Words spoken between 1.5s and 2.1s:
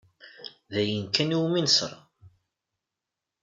nesra?